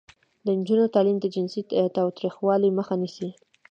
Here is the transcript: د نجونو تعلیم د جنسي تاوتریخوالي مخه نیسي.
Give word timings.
د 0.45 0.47
نجونو 0.59 0.85
تعلیم 0.95 1.17
د 1.21 1.25
جنسي 1.33 1.61
تاوتریخوالي 1.97 2.69
مخه 2.77 2.95
نیسي. 3.01 3.29